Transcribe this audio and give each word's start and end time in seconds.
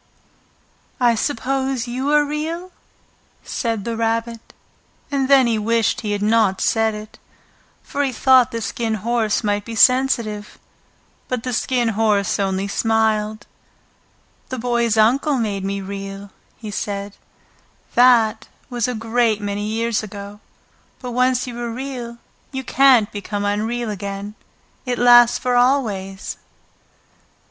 "I 0.99 1.13
suppose 1.13 1.87
you 1.87 2.11
are 2.11 2.25
real?" 2.25 2.71
said 3.43 3.85
the 3.85 3.95
Rabbit. 3.95 4.51
And 5.11 5.27
then 5.29 5.45
he 5.45 5.59
wished 5.59 6.01
he 6.01 6.11
had 6.11 6.23
not 6.23 6.59
said 6.59 6.95
it, 6.95 7.19
for 7.83 8.03
he 8.03 8.11
thought 8.11 8.49
the 8.49 8.61
Skin 8.61 8.95
Horse 8.95 9.43
might 9.43 9.63
be 9.63 9.75
sensitive. 9.75 10.57
But 11.27 11.43
the 11.43 11.53
Skin 11.53 11.89
Horse 11.89 12.39
only 12.39 12.67
smiled. 12.67 13.45
The 14.49 14.55
Skin 14.57 14.61
Horse 14.63 14.71
Tells 14.71 14.81
His 14.81 14.93
Story 14.93 14.93
"The 14.93 14.97
Boy's 14.97 14.97
Uncle 14.97 15.37
made 15.37 15.63
me 15.63 15.81
Real," 15.81 16.31
he 16.57 16.71
said. 16.71 17.15
"That 17.93 18.47
was 18.71 18.87
a 18.87 18.95
great 18.95 19.39
many 19.39 19.67
years 19.67 20.01
ago; 20.01 20.39
but 20.99 21.11
once 21.11 21.45
you 21.45 21.55
are 21.61 21.69
Real 21.71 22.17
you 22.51 22.63
can't 22.63 23.11
become 23.11 23.45
unreal 23.45 23.91
again. 23.91 24.33
It 24.87 24.97
lasts 24.97 25.37
for 25.37 25.55
always." 25.55 26.37